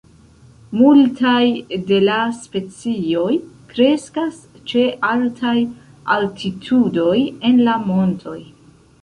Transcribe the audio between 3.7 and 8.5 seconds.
kreskas ĉe altaj altitudoj en la montoj.